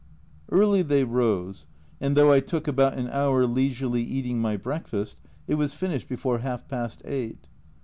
[0.49, 1.67] Early they rose,
[1.99, 6.39] and though I took about an hour leisurely eating my breakfast, it was finished before
[6.39, 7.45] half past eight.